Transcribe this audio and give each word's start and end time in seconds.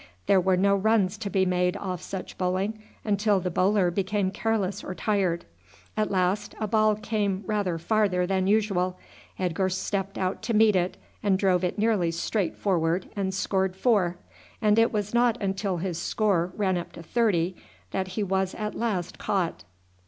There 0.25 0.41
were 0.41 0.57
no 0.57 0.75
runs 0.75 1.15
to 1.19 1.29
be 1.29 1.45
made 1.45 1.77
off 1.77 2.01
such 2.01 2.35
bowling 2.35 2.81
until 3.05 3.39
the 3.39 3.51
bowler 3.51 3.91
became 3.91 4.31
careless 4.31 4.83
or 4.83 4.95
tired. 4.95 5.45
At 5.95 6.09
last 6.09 6.55
a 6.59 6.65
ball 6.67 6.95
came 6.95 7.43
rather 7.45 7.77
farther 7.77 8.25
than 8.25 8.47
usual. 8.47 8.97
Edgar 9.37 9.69
stepped 9.69 10.17
out 10.17 10.41
to 10.41 10.55
meet 10.55 10.75
it, 10.75 10.97
and 11.21 11.37
drove 11.37 11.63
it 11.63 11.77
nearly 11.77 12.09
straight 12.09 12.57
forward 12.57 13.09
and 13.15 13.31
scored 13.31 13.75
four, 13.75 14.17
and 14.59 14.79
it 14.79 14.91
was 14.91 15.13
not 15.13 15.39
until 15.39 15.77
his 15.77 15.99
score 16.01 16.51
ran 16.57 16.77
up 16.79 16.93
to 16.93 17.03
thirty 17.03 17.55
that 17.91 18.07
he 18.17 18.23
was 18.23 18.55
at 18.55 18.73
last 18.73 19.19
caught. 19.19 19.63